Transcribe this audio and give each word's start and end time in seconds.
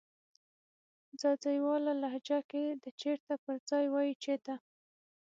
ځاځيواله 1.19 1.93
لهجه 2.01 2.39
کې 2.51 2.63
د 2.83 2.85
"چیرته" 3.01 3.33
پر 3.43 3.55
ځای 3.69 3.85
وایې 3.93 4.13
"چیته" 4.23 4.55